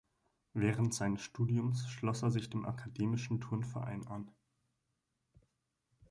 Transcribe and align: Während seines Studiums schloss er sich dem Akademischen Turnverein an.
Während 0.53 0.95
seines 0.95 1.21
Studiums 1.21 1.87
schloss 1.87 2.23
er 2.23 2.31
sich 2.31 2.49
dem 2.49 2.65
Akademischen 2.65 3.39
Turnverein 3.39 4.07
an. 4.07 4.31